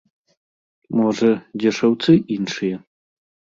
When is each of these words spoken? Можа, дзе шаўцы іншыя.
Можа, 1.01 1.29
дзе 1.61 1.75
шаўцы 1.81 2.11
іншыя. 2.39 2.83